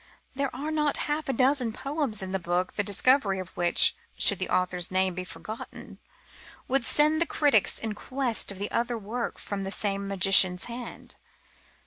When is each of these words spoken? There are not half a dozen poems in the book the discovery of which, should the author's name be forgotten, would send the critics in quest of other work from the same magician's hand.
There 0.33 0.49
are 0.55 0.71
not 0.71 0.97
half 1.05 1.29
a 1.29 1.33
dozen 1.33 1.73
poems 1.73 2.23
in 2.23 2.31
the 2.31 2.39
book 2.39 2.73
the 2.73 2.81
discovery 2.81 3.37
of 3.37 3.55
which, 3.55 3.95
should 4.17 4.39
the 4.39 4.49
author's 4.49 4.89
name 4.89 5.13
be 5.13 5.23
forgotten, 5.23 5.99
would 6.67 6.85
send 6.85 7.21
the 7.21 7.27
critics 7.27 7.77
in 7.77 7.93
quest 7.93 8.51
of 8.51 8.59
other 8.71 8.97
work 8.97 9.37
from 9.37 9.63
the 9.63 9.69
same 9.71 10.07
magician's 10.07 10.63
hand. 10.63 11.17